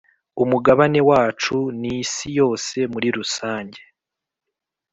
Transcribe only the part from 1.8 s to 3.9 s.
‘Isi yose muri rusange.